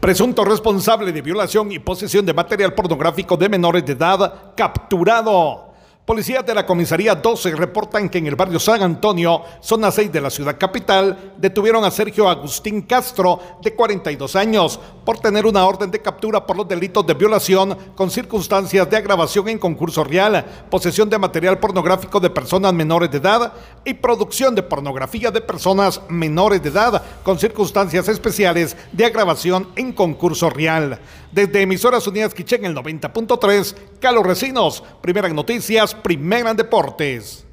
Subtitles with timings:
[0.00, 5.70] Presunto responsable de violación y posesión de material pornográfico de menores de edad capturado.
[6.06, 10.20] Policías de la comisaría 12 reportan que en el barrio San Antonio, zona 6 de
[10.20, 15.90] la ciudad capital, detuvieron a Sergio Agustín Castro, de 42 años, por tener una orden
[15.90, 21.08] de captura por los delitos de violación con circunstancias de agravación en concurso real, posesión
[21.10, 23.52] de material pornográfico de personas menores de edad
[23.84, 29.92] y producción de pornografía de personas menores de edad con circunstancias especiales de agravación en
[29.92, 31.00] concurso real.
[31.32, 37.49] Desde Emisoras Unidas Quichén, el 90.3, Carlos Recinos, Primera Noticias, Primera en Deportes.